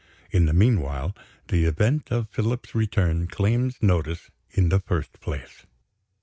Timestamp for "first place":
4.79-5.67